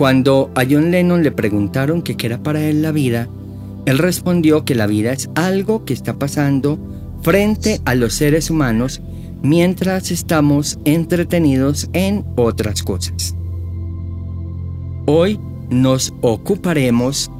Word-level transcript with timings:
Cuando 0.00 0.50
a 0.54 0.62
John 0.64 0.90
Lennon 0.90 1.22
le 1.22 1.30
preguntaron 1.30 2.00
qué 2.00 2.16
era 2.24 2.42
para 2.42 2.62
él 2.62 2.80
la 2.80 2.90
vida, 2.90 3.28
él 3.84 3.98
respondió 3.98 4.64
que 4.64 4.74
la 4.74 4.86
vida 4.86 5.12
es 5.12 5.28
algo 5.34 5.84
que 5.84 5.92
está 5.92 6.18
pasando 6.18 6.78
frente 7.20 7.82
a 7.84 7.94
los 7.94 8.14
seres 8.14 8.48
humanos 8.48 9.02
mientras 9.42 10.10
estamos 10.10 10.78
entretenidos 10.86 11.90
en 11.92 12.24
otras 12.36 12.82
cosas. 12.82 13.36
Hoy 15.04 15.38
nos 15.68 16.14
ocuparemos 16.22 17.30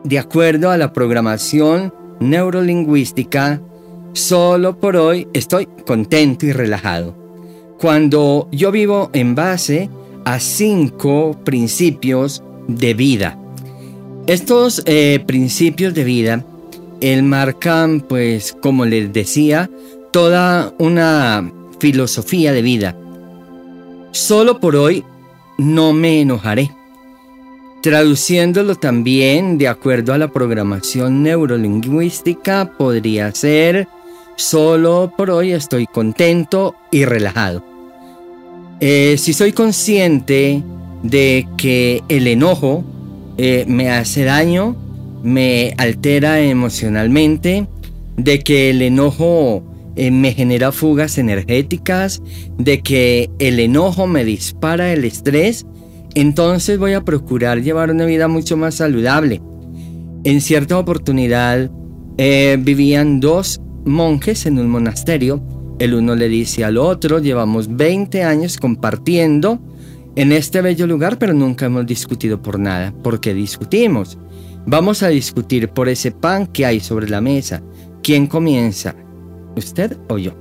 de 0.09 0.17
acuerdo 0.17 0.71
a 0.71 0.77
la 0.77 0.91
programación 0.91 1.93
neurolingüística, 2.19 3.61
solo 4.13 4.79
por 4.79 4.95
hoy 4.95 5.27
estoy 5.33 5.67
contento 5.85 6.47
y 6.47 6.51
relajado. 6.51 7.15
Cuando 7.79 8.49
yo 8.51 8.71
vivo 8.71 9.11
en 9.13 9.35
base 9.35 9.87
a 10.25 10.39
cinco 10.39 11.39
principios 11.45 12.43
de 12.67 12.95
vida. 12.95 13.37
Estos 14.25 14.81
eh, 14.87 15.23
principios 15.27 15.93
de 15.93 16.03
vida 16.03 16.45
marcan, 17.21 18.01
pues, 18.01 18.57
como 18.59 18.85
les 18.85 19.13
decía, 19.13 19.69
toda 20.11 20.73
una 20.79 21.51
filosofía 21.79 22.51
de 22.51 22.63
vida. 22.63 22.97
Solo 24.11 24.59
por 24.59 24.75
hoy 24.75 25.03
no 25.59 25.93
me 25.93 26.21
enojaré. 26.21 26.71
Traduciéndolo 27.81 28.75
también 28.75 29.57
de 29.57 29.69
acuerdo 29.69 30.13
a 30.13 30.17
la 30.17 30.27
programación 30.27 31.23
neurolingüística 31.23 32.73
podría 32.77 33.33
ser 33.33 33.87
solo 34.35 35.13
por 35.17 35.31
hoy 35.31 35.53
estoy 35.53 35.85
contento 35.87 36.75
y 36.91 37.05
relajado. 37.05 37.63
Eh, 38.81 39.15
si 39.17 39.31
soy 39.31 39.53
consciente 39.53 40.61
de 41.03 41.47
que 41.57 42.03
el 42.09 42.27
enojo 42.27 42.83
eh, 43.37 43.63
me 43.67 43.89
hace 43.89 44.25
daño, 44.25 44.75
me 45.23 45.73
altera 45.77 46.41
emocionalmente, 46.41 47.67
de 48.17 48.39
que 48.39 48.71
el 48.71 48.81
enojo 48.81 49.63
eh, 49.95 50.11
me 50.11 50.33
genera 50.33 50.73
fugas 50.73 51.17
energéticas, 51.17 52.21
de 52.57 52.81
que 52.81 53.29
el 53.39 53.59
enojo 53.59 54.07
me 54.07 54.25
dispara 54.25 54.91
el 54.91 55.05
estrés, 55.05 55.65
entonces 56.15 56.77
voy 56.79 56.93
a 56.93 57.03
procurar 57.05 57.61
llevar 57.61 57.91
una 57.91 58.05
vida 58.05 58.27
mucho 58.27 58.57
más 58.57 58.75
saludable. 58.75 59.41
En 60.23 60.41
cierta 60.41 60.77
oportunidad 60.77 61.71
eh, 62.17 62.57
vivían 62.59 63.19
dos 63.19 63.61
monjes 63.85 64.45
en 64.45 64.59
un 64.59 64.69
monasterio. 64.69 65.41
El 65.79 65.93
uno 65.93 66.15
le 66.15 66.27
dice 66.27 66.65
al 66.65 66.77
otro, 66.77 67.19
llevamos 67.19 67.75
20 67.75 68.23
años 68.23 68.57
compartiendo 68.57 69.59
en 70.15 70.31
este 70.33 70.61
bello 70.61 70.87
lugar, 70.87 71.17
pero 71.17 71.33
nunca 71.33 71.67
hemos 71.67 71.85
discutido 71.85 72.41
por 72.41 72.59
nada. 72.59 72.93
¿Por 73.03 73.21
qué 73.21 73.33
discutimos? 73.33 74.17
Vamos 74.65 75.03
a 75.03 75.07
discutir 75.07 75.69
por 75.69 75.87
ese 75.87 76.11
pan 76.11 76.47
que 76.47 76.65
hay 76.65 76.79
sobre 76.81 77.09
la 77.09 77.21
mesa. 77.21 77.61
¿Quién 78.03 78.27
comienza? 78.27 78.95
¿Usted 79.55 79.97
o 80.09 80.17
yo? 80.17 80.33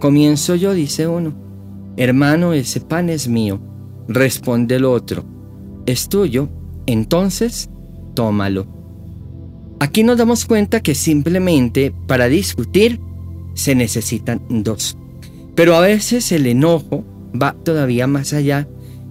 Comienzo 0.00 0.54
yo, 0.54 0.72
dice 0.72 1.06
uno. 1.06 1.34
Hermano, 1.96 2.52
ese 2.52 2.80
pan 2.80 3.10
es 3.10 3.28
mío. 3.28 3.60
Responde 4.08 4.76
el 4.76 4.84
otro. 4.84 5.24
Es 5.86 6.08
tuyo, 6.08 6.48
entonces 6.86 7.70
tómalo. 8.14 8.66
Aquí 9.78 10.02
nos 10.02 10.18
damos 10.18 10.46
cuenta 10.46 10.80
que 10.80 10.94
simplemente 10.94 11.92
para 12.06 12.28
discutir 12.28 13.00
se 13.54 13.74
necesitan 13.74 14.42
dos. 14.48 14.96
Pero 15.54 15.74
a 15.74 15.80
veces 15.80 16.32
el 16.32 16.46
enojo 16.46 17.04
va 17.40 17.52
todavía 17.52 18.06
más 18.06 18.32
allá 18.32 18.68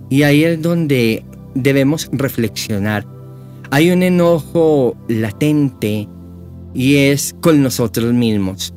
y 0.09 0.23
ahí 0.23 0.43
es 0.43 0.61
donde 0.61 1.25
debemos 1.53 2.09
reflexionar. 2.11 3.05
Hay 3.71 3.91
un 3.91 4.03
enojo 4.03 4.95
latente 5.07 6.07
y 6.73 6.95
es 6.95 7.35
con 7.41 7.61
nosotros 7.61 8.13
mismos 8.13 8.73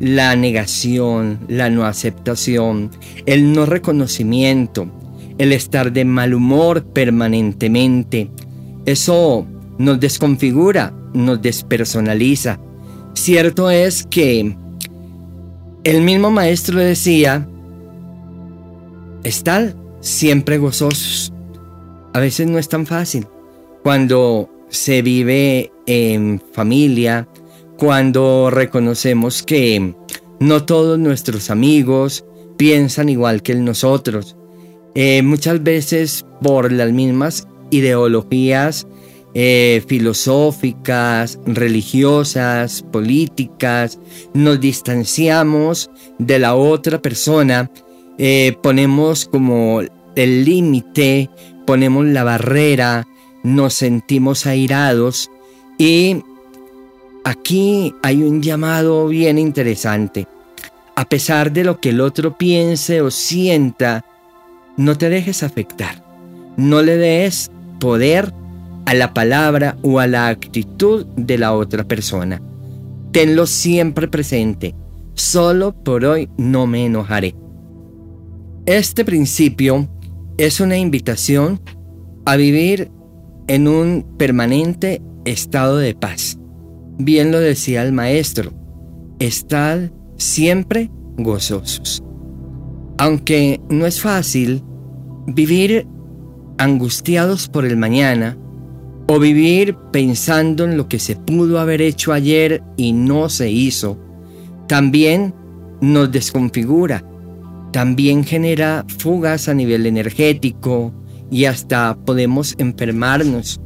la 0.00 0.34
negación, 0.36 1.38
la 1.48 1.70
no 1.70 1.84
aceptación, 1.84 2.90
el 3.26 3.52
no 3.52 3.64
reconocimiento, 3.64 4.88
el 5.38 5.52
estar 5.52 5.92
de 5.92 6.04
mal 6.04 6.34
humor 6.34 6.84
permanentemente. 6.84 8.30
Eso 8.86 9.46
nos 9.78 10.00
desconfigura, 10.00 10.94
nos 11.12 11.40
despersonaliza. 11.42 12.60
Cierto 13.14 13.70
es 13.70 14.06
que 14.08 14.56
el 15.84 16.02
mismo 16.02 16.30
maestro 16.30 16.78
decía, 16.78 17.48
estad 19.22 19.74
siempre 20.00 20.58
gozosos. 20.58 21.32
A 22.12 22.20
veces 22.20 22.46
no 22.46 22.58
es 22.58 22.68
tan 22.68 22.86
fácil. 22.86 23.26
Cuando 23.82 24.48
se 24.68 25.02
vive 25.02 25.72
en 25.86 26.40
familia, 26.52 27.28
cuando 27.76 28.50
reconocemos 28.50 29.42
que 29.42 29.94
no 30.40 30.64
todos 30.64 30.98
nuestros 30.98 31.50
amigos 31.50 32.24
piensan 32.56 33.08
igual 33.08 33.42
que 33.42 33.54
nosotros. 33.54 34.36
Eh, 34.94 35.22
muchas 35.22 35.62
veces 35.62 36.24
por 36.42 36.70
las 36.70 36.92
mismas 36.92 37.48
ideologías 37.70 38.86
eh, 39.34 39.82
filosóficas, 39.88 41.38
religiosas, 41.46 42.82
políticas, 42.92 43.98
nos 44.32 44.60
distanciamos 44.60 45.90
de 46.18 46.38
la 46.38 46.54
otra 46.54 47.02
persona, 47.02 47.70
eh, 48.18 48.56
ponemos 48.62 49.26
como 49.26 49.80
el 50.14 50.44
límite, 50.44 51.30
ponemos 51.66 52.06
la 52.06 52.22
barrera, 52.22 53.08
nos 53.42 53.74
sentimos 53.74 54.46
airados 54.46 55.30
y 55.76 56.22
Aquí 57.26 57.94
hay 58.02 58.22
un 58.22 58.42
llamado 58.42 59.08
bien 59.08 59.38
interesante. 59.38 60.28
A 60.94 61.06
pesar 61.08 61.50
de 61.52 61.64
lo 61.64 61.80
que 61.80 61.88
el 61.88 62.02
otro 62.02 62.36
piense 62.36 63.00
o 63.00 63.10
sienta, 63.10 64.04
no 64.76 64.96
te 64.96 65.08
dejes 65.08 65.42
afectar. 65.42 66.04
No 66.56 66.82
le 66.82 66.96
des 66.96 67.50
poder 67.80 68.32
a 68.86 68.94
la 68.94 69.14
palabra 69.14 69.76
o 69.82 69.98
a 70.00 70.06
la 70.06 70.28
actitud 70.28 71.06
de 71.16 71.38
la 71.38 71.54
otra 71.54 71.84
persona. 71.84 72.40
Tenlo 73.12 73.46
siempre 73.46 74.08
presente. 74.08 74.74
Solo 75.14 75.72
por 75.72 76.04
hoy 76.04 76.28
no 76.36 76.66
me 76.66 76.86
enojaré. 76.86 77.34
Este 78.66 79.04
principio 79.04 79.88
es 80.38 80.60
una 80.60 80.76
invitación 80.76 81.60
a 82.24 82.36
vivir 82.36 82.90
en 83.46 83.68
un 83.68 84.16
permanente 84.16 85.02
estado 85.24 85.76
de 85.76 85.94
paz 85.94 86.38
Bien 86.98 87.32
lo 87.32 87.40
decía 87.40 87.82
el 87.82 87.92
maestro, 87.92 88.52
estad 89.18 89.90
siempre 90.16 90.92
gozosos. 91.16 92.04
Aunque 92.98 93.60
no 93.68 93.86
es 93.86 94.00
fácil 94.00 94.62
vivir 95.26 95.86
angustiados 96.58 97.48
por 97.48 97.64
el 97.64 97.76
mañana, 97.76 98.36
o 99.06 99.18
vivir 99.18 99.76
pensando 99.92 100.64
en 100.64 100.76
lo 100.76 100.88
que 100.88 100.98
se 100.98 101.16
pudo 101.16 101.58
haber 101.58 101.82
hecho 101.82 102.12
ayer 102.12 102.62
y 102.76 102.92
no 102.92 103.28
se 103.28 103.50
hizo, 103.50 103.98
también 104.66 105.34
nos 105.80 106.10
desconfigura, 106.10 107.04
también 107.72 108.24
genera 108.24 108.84
fugas 108.98 109.48
a 109.48 109.54
nivel 109.54 109.86
energético 109.86 110.94
y 111.30 111.44
hasta 111.44 111.96
podemos 112.04 112.54
enfermarnos. 112.58 113.60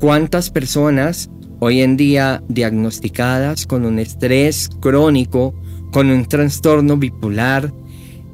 ¿Cuántas 0.00 0.50
personas 0.50 1.30
hoy 1.60 1.82
en 1.82 1.96
día 1.96 2.42
diagnosticadas 2.48 3.66
con 3.66 3.84
un 3.84 3.98
estrés 3.98 4.70
crónico, 4.80 5.54
con 5.92 6.10
un 6.10 6.24
trastorno 6.24 6.96
bipolar, 6.96 7.72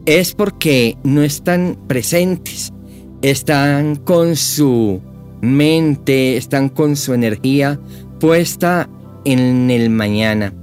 es 0.07 0.35
porque 0.35 0.97
no 1.03 1.23
están 1.23 1.77
presentes, 1.89 2.73
están 3.23 3.97
con 3.97 4.37
su 4.37 5.01
mente, 5.43 6.37
están 6.37 6.69
con 6.69 6.97
su 6.97 7.13
energía 7.13 7.81
puesta 8.21 8.89
en 9.25 9.71
el 9.71 9.91
mañana. 9.91 10.55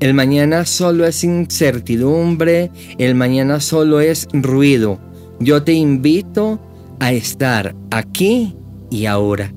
El 0.00 0.14
mañana 0.14 0.64
solo 0.64 1.06
es 1.06 1.24
incertidumbre, 1.24 2.70
el 2.98 3.14
mañana 3.14 3.60
solo 3.60 4.00
es 4.00 4.28
ruido. 4.32 4.98
Yo 5.40 5.64
te 5.64 5.72
invito 5.72 6.60
a 7.00 7.12
estar 7.12 7.74
aquí 7.90 8.54
y 8.90 9.06
ahora, 9.06 9.52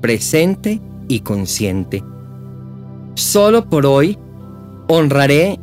presente 0.00 0.80
y 1.08 1.20
consciente. 1.20 2.02
Solo 3.14 3.68
por 3.68 3.86
hoy 3.86 4.18
honraré 4.88 5.58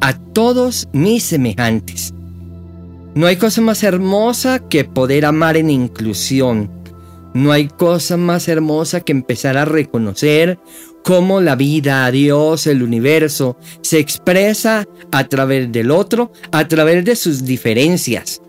a 0.00 0.12
todos 0.32 0.88
mis 0.92 1.22
semejantes. 1.22 2.13
No 3.14 3.26
hay 3.26 3.36
cosa 3.36 3.60
más 3.60 3.82
hermosa 3.82 4.58
que 4.68 4.84
poder 4.84 5.24
amar 5.24 5.56
en 5.56 5.70
inclusión 5.70 6.70
no 7.34 7.50
hay 7.50 7.66
cosa 7.66 8.16
más 8.16 8.46
hermosa 8.46 9.00
que 9.00 9.10
empezar 9.10 9.58
a 9.58 9.64
reconocer 9.64 10.60
cómo 11.02 11.40
la 11.40 11.56
vida, 11.56 12.08
Dios, 12.12 12.68
el 12.68 12.82
universo, 12.82 13.58
se 13.82 13.98
expresa 13.98 14.86
a 15.10 15.24
través 15.24 15.70
del 15.70 15.90
otro, 15.90 16.32
a 16.52 16.66
través 16.68 17.04
de 17.04 17.16
sus 17.16 17.44
diferencias, 17.44 18.40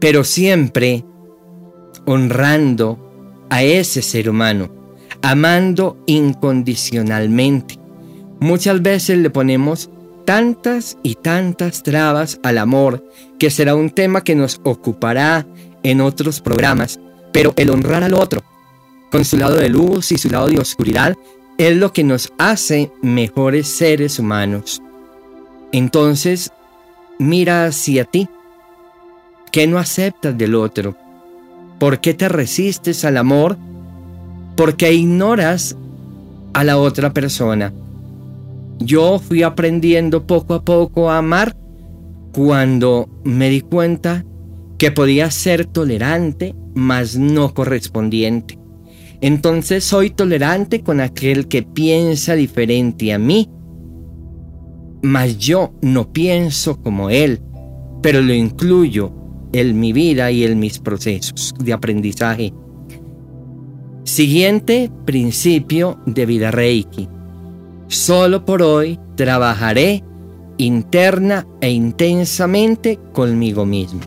pero 0.00 0.24
siempre 0.24 1.04
honrando 2.06 3.46
a 3.50 3.62
ese 3.62 4.00
ser 4.00 4.30
humano, 4.30 4.70
amando 5.20 6.02
incondicionalmente. 6.06 7.78
Muchas 8.40 8.80
veces 8.80 9.18
le 9.18 9.28
ponemos 9.28 9.90
tantas 10.24 10.98
y 11.02 11.16
tantas 11.16 11.82
trabas 11.82 12.38
al 12.42 12.58
amor, 12.58 13.04
que 13.38 13.50
será 13.50 13.74
un 13.74 13.90
tema 13.90 14.22
que 14.22 14.34
nos 14.34 14.60
ocupará 14.64 15.46
en 15.82 16.00
otros 16.00 16.40
programas, 16.40 16.98
pero 17.32 17.52
el 17.56 17.70
honrar 17.70 18.02
al 18.02 18.14
otro, 18.14 18.42
con 19.10 19.24
su 19.24 19.36
lado 19.36 19.56
de 19.56 19.68
luz 19.68 20.12
y 20.12 20.18
su 20.18 20.30
lado 20.30 20.48
de 20.48 20.58
oscuridad, 20.58 21.16
es 21.58 21.76
lo 21.76 21.92
que 21.92 22.04
nos 22.04 22.32
hace 22.38 22.90
mejores 23.02 23.68
seres 23.68 24.18
humanos. 24.18 24.82
Entonces, 25.72 26.50
mira 27.18 27.66
hacia 27.66 28.04
ti. 28.04 28.28
¿Qué 29.52 29.66
no 29.66 29.78
aceptas 29.78 30.36
del 30.36 30.54
otro? 30.54 30.96
¿Por 31.78 32.00
qué 32.00 32.14
te 32.14 32.28
resistes 32.28 33.04
al 33.04 33.16
amor? 33.16 33.56
¿Por 34.56 34.76
qué 34.76 34.92
ignoras 34.92 35.76
a 36.52 36.64
la 36.64 36.78
otra 36.78 37.12
persona? 37.12 37.72
Yo 38.78 39.18
fui 39.18 39.42
aprendiendo 39.42 40.26
poco 40.26 40.54
a 40.54 40.64
poco 40.64 41.10
a 41.10 41.18
amar 41.18 41.56
cuando 42.32 43.08
me 43.24 43.48
di 43.48 43.60
cuenta 43.60 44.24
que 44.78 44.90
podía 44.90 45.30
ser 45.30 45.66
tolerante 45.66 46.54
mas 46.74 47.16
no 47.16 47.54
correspondiente. 47.54 48.58
Entonces 49.20 49.84
soy 49.84 50.10
tolerante 50.10 50.82
con 50.82 51.00
aquel 51.00 51.48
que 51.48 51.62
piensa 51.62 52.34
diferente 52.34 53.12
a 53.12 53.18
mí, 53.18 53.48
mas 55.02 55.38
yo 55.38 55.72
no 55.80 56.12
pienso 56.12 56.80
como 56.82 57.10
él, 57.10 57.40
pero 58.02 58.20
lo 58.20 58.34
incluyo 58.34 59.12
en 59.52 59.78
mi 59.78 59.92
vida 59.92 60.30
y 60.30 60.44
en 60.44 60.58
mis 60.58 60.78
procesos 60.78 61.54
de 61.58 61.72
aprendizaje. 61.72 62.52
Siguiente 64.02 64.90
principio 65.06 65.98
de 66.04 66.26
vida 66.26 66.50
Reiki. 66.50 67.08
Solo 67.88 68.44
por 68.44 68.62
hoy 68.62 68.98
trabajaré 69.16 70.02
interna 70.58 71.46
e 71.60 71.70
intensamente 71.70 72.98
conmigo 73.12 73.66
mismo. 73.66 74.00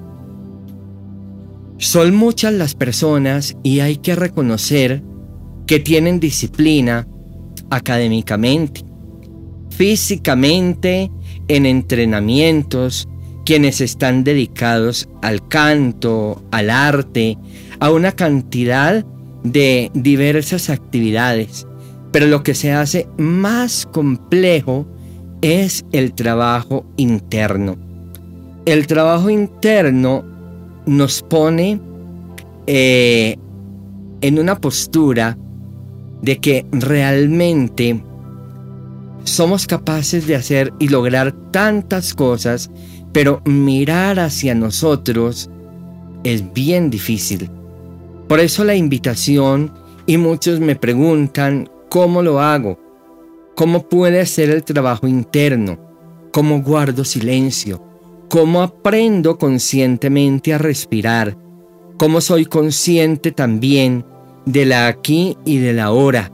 Son 1.78 2.16
muchas 2.16 2.54
las 2.54 2.74
personas 2.74 3.56
y 3.64 3.82
hay 3.82 3.98
que 3.98 4.16
reconocer 4.16 5.04
que 5.68 5.80
tienen 5.80 6.20
disciplina 6.20 7.08
académicamente, 7.70 8.84
físicamente, 9.70 11.12
en 11.48 11.66
entrenamientos, 11.66 13.08
quienes 13.46 13.80
están 13.80 14.24
dedicados 14.24 15.08
al 15.22 15.48
canto, 15.48 16.44
al 16.52 16.70
arte, 16.70 17.38
a 17.80 17.92
una 17.92 18.12
cantidad 18.12 19.06
de 19.44 19.92
diversas 19.94 20.70
actividades. 20.70 21.67
Pero 22.18 22.30
lo 22.30 22.42
que 22.42 22.56
se 22.56 22.72
hace 22.72 23.08
más 23.20 23.86
complejo 23.86 24.88
es 25.44 25.86
el 25.92 26.14
trabajo 26.14 26.84
interno. 26.98 27.78
El 28.66 28.88
trabajo 28.88 29.30
interno 29.30 30.26
nos 30.88 31.22
pone 31.22 31.80
eh, 32.66 33.38
en 34.22 34.40
una 34.40 34.60
postura 34.60 35.38
de 36.24 36.40
que 36.40 36.66
realmente 36.72 38.04
somos 39.24 39.68
capaces 39.68 40.26
de 40.26 40.38
hacer 40.38 40.74
y 40.80 40.88
lograr 40.88 41.34
tantas 41.52 42.16
cosas, 42.16 42.72
pero 43.14 43.44
mirar 43.46 44.20
hacia 44.20 44.56
nosotros 44.56 45.52
es 46.24 46.52
bien 46.52 46.90
difícil. 46.90 47.48
Por 48.28 48.40
eso 48.40 48.64
la 48.64 48.74
invitación 48.74 49.72
y 50.08 50.18
muchos 50.18 50.60
me 50.60 50.76
preguntan, 50.76 51.70
¿cómo 51.90 52.22
lo 52.22 52.40
hago? 52.40 52.80
¿Cómo 53.56 53.88
puede 53.88 54.26
ser 54.26 54.50
el 54.50 54.64
trabajo 54.64 55.08
interno? 55.08 55.78
¿Cómo 56.32 56.62
guardo 56.62 57.04
silencio? 57.04 57.88
cómo 58.30 58.62
aprendo 58.62 59.38
conscientemente 59.38 60.54
a 60.54 60.58
respirar, 60.58 61.38
cómo 61.98 62.22
soy 62.22 62.46
consciente 62.46 63.32
también 63.32 64.06
de 64.46 64.66
la 64.66 64.88
aquí 64.88 65.38
y 65.46 65.58
de 65.58 65.74
la 65.74 65.86
ahora, 65.86 66.32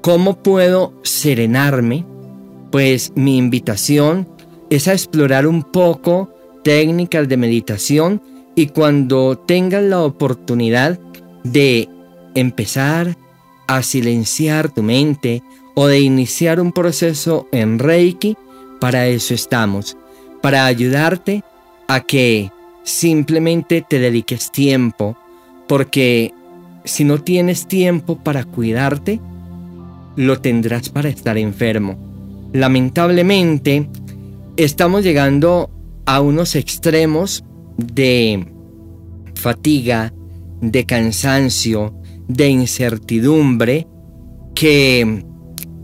cómo 0.00 0.42
puedo 0.42 0.94
serenarme, 1.02 2.04
pues 2.70 3.12
mi 3.14 3.36
invitación 3.36 4.28
es 4.70 4.88
a 4.88 4.92
explorar 4.92 5.46
un 5.46 5.62
poco 5.62 6.30
técnicas 6.64 7.28
de 7.28 7.36
meditación 7.36 8.22
y 8.54 8.68
cuando 8.68 9.38
tengas 9.38 9.82
la 9.82 10.02
oportunidad 10.02 10.98
de 11.44 11.88
empezar 12.34 13.16
a 13.68 13.82
silenciar 13.82 14.70
tu 14.70 14.82
mente 14.82 15.44
o 15.76 15.86
de 15.86 16.00
iniciar 16.00 16.58
un 16.58 16.72
proceso 16.72 17.46
en 17.52 17.78
Reiki, 17.78 18.36
para 18.80 19.06
eso 19.06 19.34
estamos 19.34 19.96
para 20.40 20.66
ayudarte 20.66 21.42
a 21.88 22.00
que 22.00 22.50
simplemente 22.84 23.84
te 23.88 23.98
dediques 23.98 24.50
tiempo, 24.50 25.16
porque 25.66 26.32
si 26.84 27.04
no 27.04 27.22
tienes 27.22 27.66
tiempo 27.66 28.18
para 28.18 28.44
cuidarte, 28.44 29.20
lo 30.16 30.40
tendrás 30.40 30.88
para 30.88 31.08
estar 31.08 31.38
enfermo. 31.38 31.98
Lamentablemente, 32.52 33.88
estamos 34.56 35.02
llegando 35.02 35.70
a 36.06 36.20
unos 36.20 36.54
extremos 36.56 37.44
de 37.76 38.46
fatiga, 39.34 40.12
de 40.60 40.84
cansancio, 40.84 41.94
de 42.28 42.48
incertidumbre, 42.48 43.86
que 44.54 45.24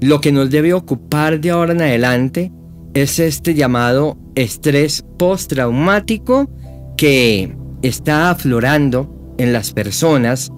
lo 0.00 0.20
que 0.20 0.32
nos 0.32 0.50
debe 0.50 0.74
ocupar 0.74 1.40
de 1.40 1.50
ahora 1.50 1.72
en 1.72 1.82
adelante 1.82 2.52
es 2.94 3.18
este 3.18 3.54
llamado 3.54 4.16
estrés 4.34 5.04
postraumático 5.18 6.48
que 6.96 7.56
está 7.82 8.30
aflorando 8.30 9.34
en 9.38 9.52
las 9.52 9.72
personas 9.72 10.52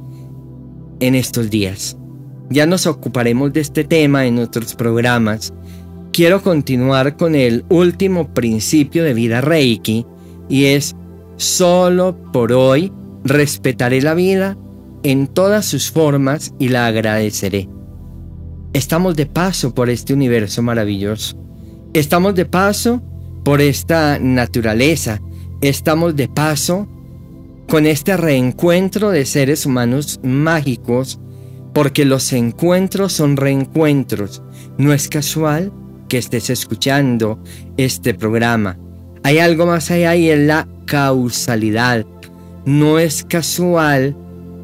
en 1.00 1.14
estos 1.14 1.50
días. 1.50 1.96
Ya 2.50 2.66
nos 2.66 2.86
ocuparemos 2.86 3.52
de 3.52 3.60
este 3.60 3.84
tema 3.84 4.26
en 4.26 4.38
otros 4.38 4.74
programas. 4.74 5.52
Quiero 6.12 6.42
continuar 6.42 7.16
con 7.16 7.34
el 7.34 7.64
último 7.68 8.32
principio 8.32 9.04
de 9.04 9.14
vida 9.14 9.40
Reiki 9.40 10.06
y 10.48 10.66
es 10.66 10.94
solo 11.36 12.16
por 12.32 12.52
hoy 12.52 12.92
respetaré 13.24 14.00
la 14.00 14.14
vida 14.14 14.56
en 15.10 15.26
todas 15.26 15.64
sus 15.66 15.90
formas 15.90 16.52
y 16.58 16.68
la 16.68 16.86
agradeceré. 16.86 17.68
Estamos 18.72 19.16
de 19.16 19.26
paso 19.26 19.74
por 19.74 19.88
este 19.88 20.12
universo 20.12 20.62
maravilloso 20.62 21.46
Estamos 21.96 22.34
de 22.34 22.44
paso 22.44 23.02
por 23.42 23.62
esta 23.62 24.18
naturaleza, 24.18 25.18
estamos 25.62 26.14
de 26.14 26.28
paso 26.28 26.86
con 27.68 27.86
este 27.86 28.18
reencuentro 28.18 29.08
de 29.08 29.24
seres 29.24 29.64
humanos 29.64 30.20
mágicos 30.22 31.18
porque 31.72 32.04
los 32.04 32.34
encuentros 32.34 33.14
son 33.14 33.38
reencuentros. 33.38 34.42
No 34.76 34.92
es 34.92 35.08
casual 35.08 35.72
que 36.10 36.18
estés 36.18 36.50
escuchando 36.50 37.42
este 37.78 38.12
programa. 38.12 38.78
Hay 39.22 39.38
algo 39.38 39.64
más 39.64 39.90
allá 39.90 40.14
y 40.16 40.28
es 40.28 40.40
la 40.40 40.68
causalidad. 40.84 42.04
No 42.66 42.98
es 42.98 43.24
casual 43.24 44.14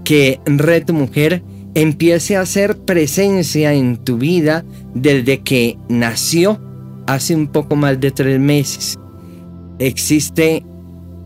que 0.04 0.40
Red 0.46 0.90
Mujer 0.90 1.42
empiece 1.74 2.36
a 2.36 2.42
hacer 2.42 2.78
presencia 2.78 3.72
en 3.72 3.96
tu 3.96 4.18
vida 4.18 4.64
desde 4.94 5.40
que 5.40 5.78
nació 5.88 6.60
hace 7.06 7.34
un 7.34 7.48
poco 7.48 7.76
más 7.76 8.00
de 8.00 8.10
tres 8.10 8.38
meses. 8.38 8.98
Existe 9.78 10.64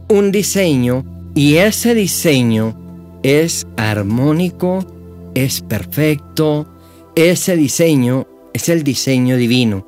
un 0.08 0.30
diseño 0.32 1.04
y 1.34 1.56
ese 1.56 1.94
diseño 1.94 2.76
es 3.22 3.66
armónico, 3.76 4.86
es 5.34 5.60
perfecto, 5.60 6.66
ese 7.14 7.56
diseño 7.56 8.26
es 8.52 8.68
el 8.68 8.82
diseño 8.84 9.36
divino. 9.36 9.86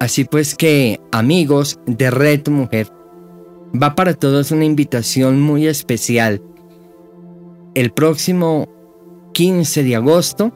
Así 0.00 0.24
pues 0.24 0.56
que, 0.56 1.00
amigos 1.12 1.78
de 1.86 2.10
Red 2.10 2.48
Mujer, 2.48 2.88
va 3.80 3.94
para 3.94 4.14
todos 4.14 4.50
una 4.50 4.64
invitación 4.64 5.40
muy 5.40 5.66
especial. 5.66 6.42
El 7.74 7.90
próximo 7.90 8.68
15 9.32 9.82
de 9.82 9.96
agosto 9.96 10.52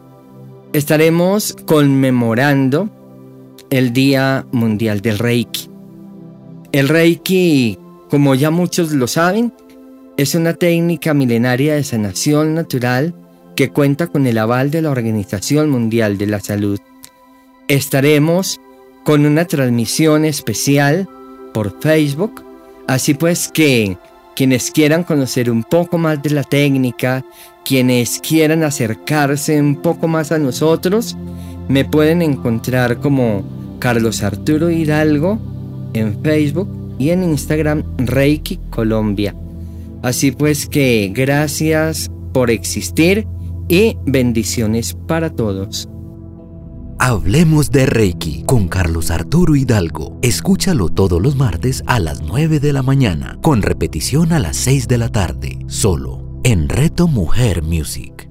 estaremos 0.75 1.57
conmemorando 1.65 2.91
el 3.71 3.95
Día 3.95 4.47
Mundial 4.53 5.01
del 5.01 5.19
Reiki. 5.19 5.71
El 6.73 6.91
Reiki, 6.91 7.79
como 8.11 8.35
ya 8.35 8.51
muchos 8.51 8.93
lo 8.93 9.07
saben, 9.07 9.55
es 10.19 10.35
una 10.35 10.53
técnica 10.53 11.15
milenaria 11.15 11.75
de 11.75 11.85
sanación 11.85 12.55
natural 12.55 13.15
que 13.55 13.71
cuenta 13.71 14.09
con 14.09 14.27
el 14.27 14.37
aval 14.37 14.71
de 14.71 14.83
la 14.83 14.91
Organización 14.91 15.71
Mundial 15.71 16.19
de 16.19 16.27
la 16.27 16.41
Salud. 16.41 16.79
Estaremos 17.67 18.61
con 19.05 19.25
una 19.25 19.47
transmisión 19.47 20.27
especial 20.27 21.09
por 21.55 21.81
Facebook, 21.81 22.45
así 22.87 23.15
pues 23.15 23.49
que 23.49 23.97
quienes 24.37 24.71
quieran 24.71 25.02
conocer 25.02 25.50
un 25.50 25.64
poco 25.64 25.97
más 25.99 26.23
de 26.23 26.31
la 26.31 26.45
técnica, 26.45 27.25
quienes 27.64 28.21
quieran 28.21 28.62
acercarse 28.62 29.61
un 29.61 29.76
poco 29.76 30.07
más 30.07 30.31
a 30.31 30.38
nosotros, 30.38 31.16
me 31.69 31.85
pueden 31.85 32.23
encontrar 32.23 33.00
como 33.00 33.43
Carlos 33.81 34.23
Arturo 34.23 34.71
Hidalgo 34.71 35.38
en 35.95 36.23
Facebook 36.23 36.69
y 36.99 37.11
en 37.11 37.25
Instagram 37.25 37.83
Reiki 37.97 38.61
Colombia. 38.71 39.35
Así 40.02 40.31
pues 40.31 40.66
que 40.66 41.11
gracias 41.14 42.11
por 42.33 42.50
existir 42.50 43.26
y 43.69 43.97
bendiciones 44.05 44.95
para 45.07 45.31
todos. 45.31 45.88
Hablemos 46.99 47.71
de 47.71 47.85
Reiki 47.85 48.45
con 48.47 48.69
Carlos 48.69 49.11
Arturo 49.11 49.55
Hidalgo. 49.55 50.19
Escúchalo 50.23 50.88
todos 50.88 51.21
los 51.21 51.37
martes 51.37 51.83
a 51.87 51.99
las 51.99 52.23
9 52.23 52.59
de 52.59 52.73
la 52.73 52.83
mañana, 52.83 53.38
con 53.43 53.61
repetición 53.61 54.33
a 54.33 54.38
las 54.38 54.57
6 54.57 54.88
de 54.88 54.97
la 54.99 55.11
tarde, 55.11 55.59
solo 55.67 56.41
en 56.43 56.71
Reto 56.71 57.07
Mujer 57.07 57.62
Music. 57.62 58.31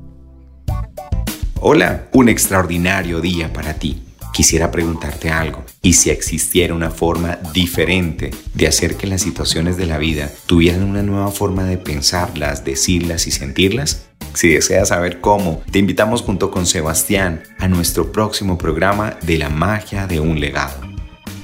Hola, 1.62 2.10
un 2.12 2.27
extraordinario 2.27 3.22
día 3.22 3.53
para 3.53 3.75
ti 3.75 4.01
quisiera 4.34 4.69
preguntarte 4.69 5.29
algo. 5.29 5.63
¿Y 5.81 5.93
si 5.93 6.10
existiera 6.10 6.74
una 6.74 6.91
forma 6.91 7.38
diferente 7.53 8.31
de 8.53 8.67
hacer 8.67 8.98
que 8.98 9.07
las 9.07 9.22
situaciones 9.22 9.77
de 9.77 9.86
la 9.86 9.98
vida 9.98 10.29
tuvieran 10.45 10.84
una 10.84 11.03
nueva 11.03 11.31
forma 11.31 11.63
de 11.63 11.77
pensarlas, 11.77 12.65
decirlas 12.65 13.27
y 13.27 13.31
sentirlas? 13.31 14.07
Si 14.36 14.50
deseas 14.50 14.89
saber 14.89 15.22
cómo, 15.22 15.63
te 15.72 15.80
invitamos 15.80 16.22
junto 16.22 16.51
con 16.51 16.65
Sebastián 16.65 17.44
a 17.58 17.70
nuestro 17.70 18.12
próximo 18.12 18.58
programa 18.58 19.18
de 19.22 19.38
la 19.38 19.50
magia 19.50 20.08
de 20.08 20.20
un 20.20 20.42
legado. 20.42 20.82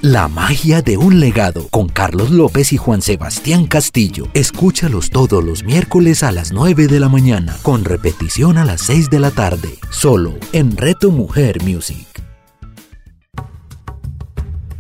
La 0.02 0.28
magia 0.28 0.82
de 0.82 0.98
un 0.98 1.20
legado 1.20 1.68
con 1.70 1.88
Carlos 1.88 2.32
López 2.32 2.74
y 2.74 2.78
Juan 2.78 3.02
Sebastián 3.02 3.66
Castillo. 3.66 4.28
Escúchalos 4.34 5.10
todos 5.10 5.44
los 5.44 5.64
miércoles 5.64 6.24
a 6.24 6.32
las 6.32 6.52
9 6.52 6.88
de 6.88 7.00
la 7.00 7.08
mañana, 7.08 7.56
con 7.62 7.86
repetición 7.86 8.58
a 8.58 8.66
las 8.66 8.82
6 8.82 9.10
de 9.10 9.20
la 9.20 9.32
tarde, 9.32 9.70
solo 9.90 10.34
en 10.52 10.76
Reto 10.76 11.12
Mujer 11.12 11.64
Music. 11.64 12.08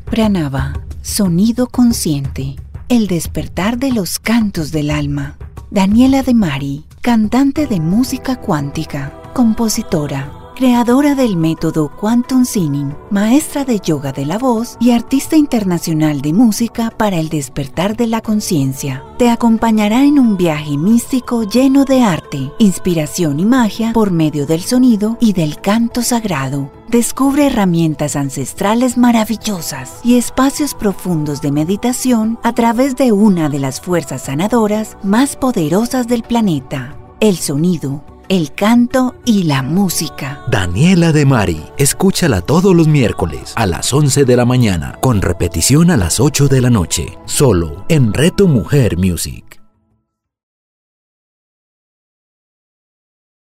Pranava, 0.09 0.81
sonido 1.01 1.67
consciente, 1.67 2.55
el 2.89 3.07
despertar 3.07 3.77
de 3.77 3.91
los 3.91 4.19
cantos 4.19 4.71
del 4.71 4.89
alma. 4.89 5.37
Daniela 5.69 6.23
de 6.23 6.33
Mari, 6.33 6.85
cantante 7.01 7.65
de 7.65 7.79
música 7.79 8.35
cuántica, 8.35 9.11
compositora, 9.33 10.40
creadora 10.55 11.15
del 11.15 11.37
método 11.37 11.89
Quantum 11.89 12.45
Singing, 12.45 12.95
maestra 13.09 13.65
de 13.65 13.79
yoga 13.79 14.11
de 14.11 14.25
la 14.25 14.37
voz 14.37 14.77
y 14.79 14.91
artista 14.91 15.35
internacional 15.35 16.21
de 16.21 16.33
música 16.33 16.91
para 16.91 17.17
el 17.17 17.29
despertar 17.29 17.95
de 17.95 18.07
la 18.07 18.21
conciencia. 18.21 19.03
Te 19.17 19.29
acompañará 19.29 20.03
en 20.03 20.19
un 20.19 20.37
viaje 20.37 20.77
místico 20.77 21.43
lleno 21.43 21.85
de 21.85 22.01
arte, 22.03 22.51
inspiración 22.59 23.39
y 23.39 23.45
magia 23.45 23.93
por 23.93 24.11
medio 24.11 24.45
del 24.45 24.61
sonido 24.61 25.17
y 25.19 25.33
del 25.33 25.59
canto 25.59 26.01
sagrado. 26.01 26.71
Descubre 26.87 27.47
herramientas 27.47 28.15
ancestrales 28.15 28.97
maravillosas 28.97 30.01
y 30.03 30.17
espacios 30.17 30.73
profundos 30.73 31.41
de 31.41 31.51
meditación 31.51 32.37
a 32.43 32.53
través 32.53 32.95
de 32.95 33.11
una 33.11 33.49
de 33.49 33.59
las 33.59 33.79
fuerzas 33.79 34.23
sanadoras 34.23 34.97
más 35.03 35.35
poderosas 35.35 36.07
del 36.07 36.23
planeta, 36.23 36.97
el 37.19 37.37
sonido 37.37 38.03
el 38.31 38.53
canto 38.53 39.15
y 39.25 39.43
la 39.43 39.61
música. 39.61 40.41
Daniela 40.47 41.11
de 41.11 41.25
Mari, 41.25 41.61
escúchala 41.77 42.39
todos 42.39 42.73
los 42.73 42.87
miércoles 42.87 43.51
a 43.57 43.65
las 43.65 43.93
11 43.93 44.23
de 44.23 44.35
la 44.37 44.45
mañana, 44.45 44.97
con 45.01 45.21
repetición 45.21 45.91
a 45.91 45.97
las 45.97 46.21
8 46.21 46.47
de 46.47 46.61
la 46.61 46.69
noche, 46.69 47.17
solo 47.25 47.83
en 47.89 48.13
Reto 48.13 48.47
Mujer 48.47 48.97
Music. 48.97 49.60